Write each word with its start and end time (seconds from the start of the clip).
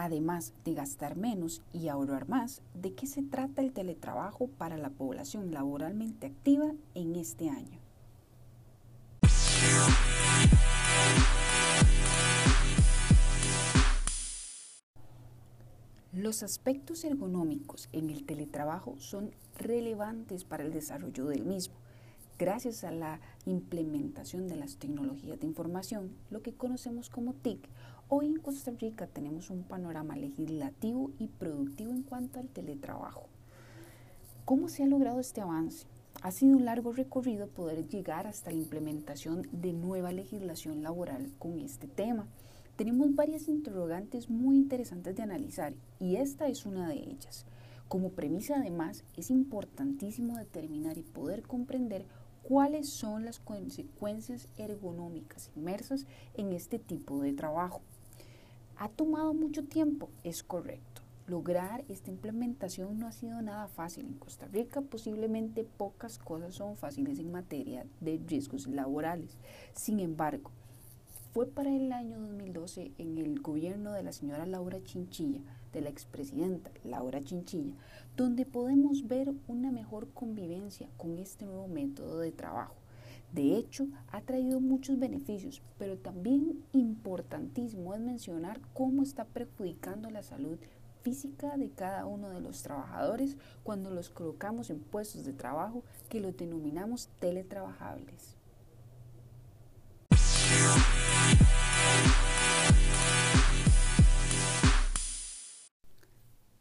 Además 0.00 0.54
de 0.64 0.74
gastar 0.74 1.16
menos 1.16 1.60
y 1.72 1.88
ahorrar 1.88 2.28
más, 2.28 2.62
¿de 2.72 2.94
qué 2.94 3.08
se 3.08 3.20
trata 3.20 3.62
el 3.62 3.72
teletrabajo 3.72 4.46
para 4.46 4.78
la 4.78 4.90
población 4.90 5.50
laboralmente 5.50 6.28
activa 6.28 6.70
en 6.94 7.16
este 7.16 7.50
año? 7.50 7.80
Los 16.12 16.44
aspectos 16.44 17.02
ergonómicos 17.02 17.88
en 17.90 18.10
el 18.10 18.24
teletrabajo 18.24 18.94
son 19.00 19.32
relevantes 19.56 20.44
para 20.44 20.62
el 20.62 20.72
desarrollo 20.72 21.26
del 21.26 21.44
mismo, 21.44 21.74
gracias 22.38 22.84
a 22.84 22.92
la 22.92 23.18
implementación 23.46 24.46
de 24.46 24.54
las 24.54 24.76
tecnologías 24.76 25.40
de 25.40 25.46
información, 25.48 26.12
lo 26.30 26.40
que 26.40 26.54
conocemos 26.54 27.10
como 27.10 27.34
TIC. 27.34 27.68
Hoy 28.10 28.26
en 28.26 28.38
Costa 28.38 28.70
Rica 28.70 29.06
tenemos 29.06 29.50
un 29.50 29.64
panorama 29.64 30.16
legislativo 30.16 31.10
y 31.18 31.28
productivo 31.28 31.92
en 31.92 32.02
cuanto 32.02 32.40
al 32.40 32.48
teletrabajo. 32.48 33.26
¿Cómo 34.44 34.68
se 34.68 34.82
ha 34.82 34.86
logrado 34.86 35.20
este 35.20 35.40
avance? 35.40 35.86
Ha 36.22 36.30
sido 36.30 36.56
un 36.56 36.64
largo 36.64 36.92
recorrido 36.92 37.48
poder 37.48 37.86
llegar 37.86 38.26
hasta 38.26 38.50
la 38.50 38.56
implementación 38.56 39.46
de 39.52 39.72
nueva 39.72 40.10
legislación 40.12 40.82
laboral 40.82 41.32
con 41.38 41.60
este 41.60 41.86
tema 41.86 42.26
tenemos 42.78 43.12
varias 43.16 43.48
interrogantes 43.48 44.30
muy 44.30 44.56
interesantes 44.56 45.16
de 45.16 45.24
analizar 45.24 45.74
y 45.98 46.14
esta 46.14 46.46
es 46.46 46.64
una 46.64 46.88
de 46.88 46.94
ellas. 46.94 47.44
Como 47.88 48.10
premisa 48.10 48.54
además 48.54 49.02
es 49.16 49.30
importantísimo 49.30 50.38
determinar 50.38 50.96
y 50.96 51.02
poder 51.02 51.42
comprender 51.42 52.06
cuáles 52.44 52.88
son 52.88 53.24
las 53.24 53.40
consecuencias 53.40 54.46
ergonómicas 54.56 55.50
inmersas 55.56 56.06
en 56.34 56.52
este 56.52 56.78
tipo 56.78 57.20
de 57.20 57.32
trabajo. 57.32 57.80
Ha 58.80 58.88
tomado 58.88 59.34
mucho 59.34 59.64
tiempo, 59.64 60.08
es 60.22 60.44
correcto. 60.44 61.02
Lograr 61.26 61.84
esta 61.88 62.10
implementación 62.10 62.96
no 62.96 63.08
ha 63.08 63.12
sido 63.12 63.42
nada 63.42 63.66
fácil. 63.66 64.06
En 64.06 64.14
Costa 64.14 64.46
Rica 64.46 64.80
posiblemente 64.82 65.64
pocas 65.64 66.16
cosas 66.16 66.54
son 66.54 66.76
fáciles 66.76 67.18
en 67.18 67.32
materia 67.32 67.84
de 68.00 68.20
riesgos 68.24 68.68
laborales. 68.68 69.36
Sin 69.74 69.98
embargo, 69.98 70.52
fue 71.32 71.46
para 71.46 71.74
el 71.74 71.90
año 71.92 72.20
2012 72.20 72.92
en 72.98 73.18
el 73.18 73.40
gobierno 73.40 73.92
de 73.92 74.04
la 74.04 74.12
señora 74.12 74.46
Laura 74.46 74.80
Chinchilla, 74.84 75.40
de 75.72 75.80
la 75.80 75.88
expresidenta 75.88 76.70
Laura 76.84 77.20
Chinchilla, 77.20 77.74
donde 78.16 78.46
podemos 78.46 79.08
ver 79.08 79.34
una 79.48 79.72
mejor 79.72 80.08
convivencia 80.12 80.88
con 80.96 81.18
este 81.18 81.46
nuevo 81.46 81.66
método 81.66 82.20
de 82.20 82.30
trabajo. 82.30 82.76
De 83.32 83.56
hecho, 83.56 83.88
ha 84.10 84.22
traído 84.22 84.58
muchos 84.58 84.98
beneficios, 84.98 85.62
pero 85.78 85.98
también 85.98 86.64
importantísimo 86.72 87.94
es 87.94 88.00
mencionar 88.00 88.60
cómo 88.72 89.02
está 89.02 89.26
perjudicando 89.26 90.10
la 90.10 90.22
salud 90.22 90.58
física 91.02 91.56
de 91.56 91.70
cada 91.70 92.06
uno 92.06 92.30
de 92.30 92.40
los 92.40 92.62
trabajadores 92.62 93.36
cuando 93.62 93.90
los 93.90 94.08
colocamos 94.08 94.70
en 94.70 94.80
puestos 94.80 95.24
de 95.24 95.32
trabajo 95.32 95.84
que 96.08 96.20
los 96.20 96.36
denominamos 96.36 97.08
teletrabajables. 97.20 98.36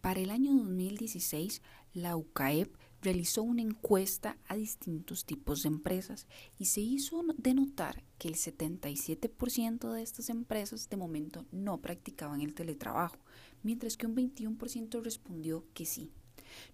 Para 0.00 0.20
el 0.20 0.30
año 0.30 0.52
2016, 0.52 1.62
la 1.92 2.16
UCAEP 2.16 2.76
realizó 3.06 3.44
una 3.44 3.62
encuesta 3.62 4.36
a 4.48 4.56
distintos 4.56 5.26
tipos 5.26 5.62
de 5.62 5.68
empresas 5.68 6.26
y 6.58 6.64
se 6.64 6.80
hizo 6.80 7.22
denotar 7.36 8.02
que 8.18 8.26
el 8.26 8.34
77% 8.34 9.92
de 9.92 10.02
estas 10.02 10.28
empresas 10.28 10.88
de 10.88 10.96
momento 10.96 11.46
no 11.52 11.80
practicaban 11.80 12.40
el 12.40 12.52
teletrabajo, 12.52 13.16
mientras 13.62 13.96
que 13.96 14.06
un 14.06 14.16
21% 14.16 15.00
respondió 15.04 15.64
que 15.72 15.86
sí. 15.86 16.10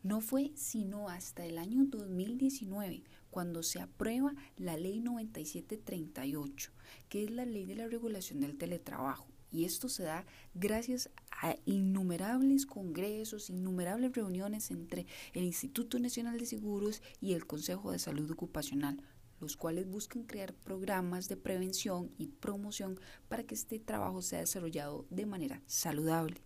No 0.02 0.22
fue 0.22 0.52
sino 0.54 1.10
hasta 1.10 1.44
el 1.44 1.58
año 1.58 1.84
2019 1.84 3.02
cuando 3.30 3.62
se 3.62 3.80
aprueba 3.80 4.34
la 4.56 4.78
ley 4.78 5.00
9738, 5.00 6.72
que 7.10 7.24
es 7.24 7.30
la 7.30 7.44
ley 7.44 7.66
de 7.66 7.74
la 7.74 7.88
regulación 7.88 8.40
del 8.40 8.56
teletrabajo, 8.56 9.26
y 9.52 9.64
esto 9.64 9.88
se 9.88 10.04
da 10.04 10.24
gracias 10.54 11.10
a 11.30 11.56
innumerables 11.66 12.66
congresos, 12.66 13.50
innumerables 13.50 14.12
reuniones 14.12 14.70
entre 14.70 15.06
el 15.34 15.44
Instituto 15.44 15.98
Nacional 15.98 16.38
de 16.38 16.46
Seguros 16.46 17.02
y 17.20 17.34
el 17.34 17.46
Consejo 17.46 17.92
de 17.92 17.98
Salud 17.98 18.30
Ocupacional, 18.30 19.02
los 19.40 19.56
cuales 19.56 19.88
buscan 19.88 20.22
crear 20.22 20.54
programas 20.54 21.28
de 21.28 21.36
prevención 21.36 22.10
y 22.16 22.28
promoción 22.28 22.98
para 23.28 23.42
que 23.42 23.54
este 23.54 23.78
trabajo 23.78 24.22
sea 24.22 24.40
desarrollado 24.40 25.04
de 25.10 25.26
manera 25.26 25.62
saludable. 25.66 26.40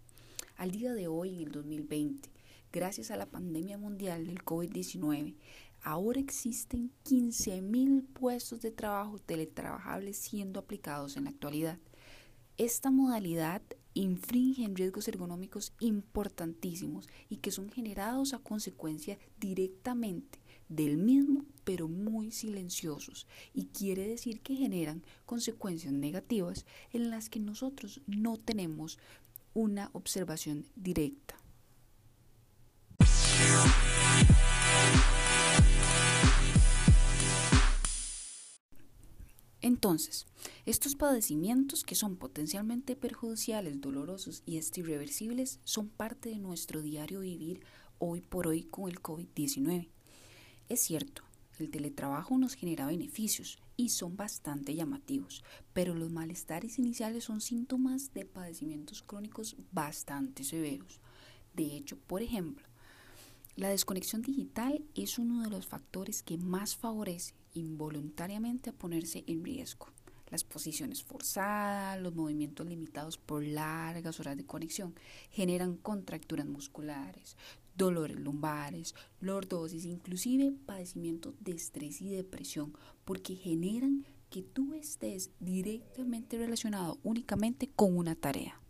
Al 0.56 0.70
día 0.70 0.94
de 0.94 1.06
hoy, 1.06 1.36
en 1.36 1.42
el 1.42 1.52
2020, 1.52 2.30
gracias 2.72 3.10
a 3.10 3.16
la 3.16 3.26
pandemia 3.26 3.76
mundial 3.76 4.26
del 4.26 4.42
COVID-19, 4.42 5.34
ahora 5.82 6.18
existen 6.18 6.90
15.000 7.04 8.06
puestos 8.14 8.62
de 8.62 8.70
trabajo 8.70 9.18
teletrabajables 9.18 10.16
siendo 10.16 10.58
aplicados 10.58 11.16
en 11.16 11.24
la 11.24 11.30
actualidad. 11.30 11.78
Esta 12.58 12.90
modalidad 12.90 13.60
infringe 13.92 14.64
en 14.64 14.76
riesgos 14.76 15.08
ergonómicos 15.08 15.74
importantísimos 15.78 17.06
y 17.28 17.36
que 17.36 17.50
son 17.50 17.68
generados 17.68 18.32
a 18.32 18.38
consecuencia 18.38 19.18
directamente 19.38 20.38
del 20.70 20.96
mismo, 20.96 21.44
pero 21.64 21.86
muy 21.86 22.30
silenciosos, 22.30 23.26
y 23.52 23.66
quiere 23.66 24.08
decir 24.08 24.40
que 24.40 24.56
generan 24.56 25.04
consecuencias 25.26 25.92
negativas 25.92 26.64
en 26.94 27.10
las 27.10 27.28
que 27.28 27.40
nosotros 27.40 28.00
no 28.06 28.38
tenemos 28.38 28.98
una 29.52 29.90
observación 29.92 30.64
directa. 30.76 31.36
Entonces, 39.60 40.26
estos 40.66 40.96
padecimientos 40.96 41.84
que 41.84 41.94
son 41.94 42.16
potencialmente 42.16 42.96
perjudiciales, 42.96 43.80
dolorosos 43.80 44.42
y 44.46 44.58
irreversibles 44.74 45.60
son 45.62 45.88
parte 45.88 46.30
de 46.30 46.38
nuestro 46.38 46.82
diario 46.82 47.20
vivir 47.20 47.60
hoy 48.00 48.20
por 48.20 48.48
hoy 48.48 48.64
con 48.64 48.90
el 48.90 49.00
COVID-19. 49.00 49.88
Es 50.68 50.80
cierto, 50.80 51.22
el 51.60 51.70
teletrabajo 51.70 52.36
nos 52.36 52.54
genera 52.54 52.86
beneficios 52.86 53.60
y 53.76 53.90
son 53.90 54.16
bastante 54.16 54.74
llamativos, 54.74 55.44
pero 55.72 55.94
los 55.94 56.10
malestares 56.10 56.80
iniciales 56.80 57.22
son 57.22 57.40
síntomas 57.40 58.12
de 58.12 58.24
padecimientos 58.24 59.02
crónicos 59.02 59.54
bastante 59.70 60.42
severos. 60.42 61.00
De 61.54 61.76
hecho, 61.76 61.96
por 61.96 62.22
ejemplo, 62.22 62.66
la 63.54 63.68
desconexión 63.68 64.20
digital 64.20 64.82
es 64.96 65.20
uno 65.20 65.44
de 65.44 65.50
los 65.50 65.64
factores 65.68 66.24
que 66.24 66.38
más 66.38 66.74
favorece 66.74 67.34
involuntariamente 67.54 68.70
a 68.70 68.72
ponerse 68.72 69.22
en 69.28 69.44
riesgo. 69.44 69.86
Las 70.30 70.44
posiciones 70.44 71.04
forzadas, 71.04 72.00
los 72.00 72.14
movimientos 72.14 72.66
limitados 72.66 73.16
por 73.16 73.44
largas 73.44 74.18
horas 74.18 74.36
de 74.36 74.44
conexión 74.44 74.94
generan 75.30 75.76
contracturas 75.76 76.46
musculares, 76.46 77.36
dolores 77.76 78.18
lumbares, 78.18 78.94
lordosis, 79.20 79.84
inclusive 79.84 80.52
padecimientos 80.66 81.34
de 81.40 81.52
estrés 81.52 82.00
y 82.00 82.10
depresión, 82.10 82.72
porque 83.04 83.36
generan 83.36 84.04
que 84.30 84.42
tú 84.42 84.74
estés 84.74 85.30
directamente 85.38 86.38
relacionado 86.38 86.98
únicamente 87.04 87.70
con 87.74 87.96
una 87.96 88.14
tarea. 88.14 88.60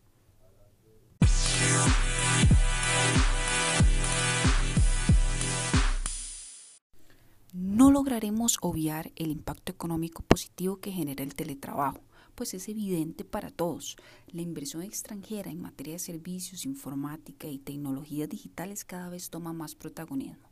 Lograremos 8.17 8.57
obviar 8.63 9.13
el 9.17 9.31
impacto 9.31 9.73
económico 9.73 10.23
positivo 10.23 10.81
que 10.81 10.91
genera 10.91 11.23
el 11.23 11.35
teletrabajo, 11.35 12.01
pues 12.35 12.55
es 12.55 12.67
evidente 12.67 13.27
para 13.27 13.51
todos. 13.51 13.99
La 14.29 14.41
inversión 14.41 14.83
extranjera 14.83 15.51
en 15.51 15.61
materia 15.61 15.93
de 15.93 15.99
servicios, 15.99 16.65
informática 16.65 17.47
y 17.47 17.59
tecnologías 17.59 18.31
digitales 18.31 18.87
cada 18.87 19.11
vez 19.11 19.29
toma 19.29 19.53
más 19.53 19.75
protagonismo. 19.75 20.49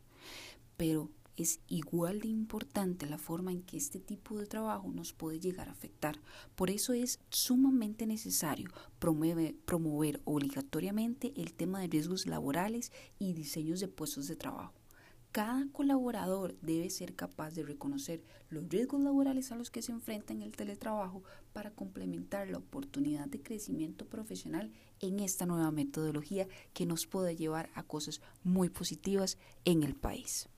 Pero 0.76 1.10
es 1.38 1.60
igual 1.66 2.20
de 2.20 2.28
importante 2.28 3.06
la 3.06 3.16
forma 3.16 3.50
en 3.50 3.62
que 3.62 3.78
este 3.78 3.98
tipo 3.98 4.38
de 4.38 4.44
trabajo 4.44 4.92
nos 4.92 5.14
puede 5.14 5.40
llegar 5.40 5.70
a 5.70 5.72
afectar. 5.72 6.20
Por 6.56 6.68
eso 6.68 6.92
es 6.92 7.18
sumamente 7.30 8.04
necesario 8.06 8.68
promover, 8.98 9.56
promover 9.64 10.20
obligatoriamente 10.26 11.32
el 11.34 11.54
tema 11.54 11.80
de 11.80 11.86
riesgos 11.86 12.26
laborales 12.26 12.92
y 13.18 13.32
diseños 13.32 13.80
de 13.80 13.88
puestos 13.88 14.28
de 14.28 14.36
trabajo. 14.36 14.83
Cada 15.34 15.66
colaborador 15.72 16.54
debe 16.60 16.88
ser 16.90 17.16
capaz 17.16 17.54
de 17.54 17.64
reconocer 17.64 18.22
los 18.50 18.68
riesgos 18.68 19.00
laborales 19.00 19.50
a 19.50 19.56
los 19.56 19.68
que 19.68 19.82
se 19.82 19.90
enfrenta 19.90 20.32
en 20.32 20.42
el 20.42 20.52
teletrabajo 20.52 21.24
para 21.52 21.72
complementar 21.72 22.48
la 22.48 22.58
oportunidad 22.58 23.26
de 23.26 23.42
crecimiento 23.42 24.06
profesional 24.06 24.70
en 25.00 25.18
esta 25.18 25.44
nueva 25.44 25.72
metodología 25.72 26.46
que 26.72 26.86
nos 26.86 27.08
puede 27.08 27.34
llevar 27.34 27.68
a 27.74 27.82
cosas 27.82 28.20
muy 28.44 28.68
positivas 28.68 29.36
en 29.64 29.82
el 29.82 29.96
país. 29.96 30.48